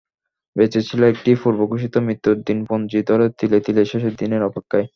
বেঁচে 0.55 0.79
ছিল 0.87 1.01
একটি 1.03 1.31
পূর্বঘোষিত 1.41 1.95
মৃত্যুর 2.07 2.37
দিনপঞ্জি 2.47 2.99
ধরে 3.09 3.25
তিলে 3.39 3.57
তিলে 3.65 3.81
শেষের 3.91 4.13
দিনের 4.21 4.41
অপেক্ষায়। 4.49 4.87